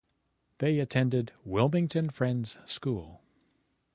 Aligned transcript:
They 0.57 0.79
attended 0.79 1.31
Wilmington 1.45 2.09
Friends 2.09 2.57
School. 2.65 3.21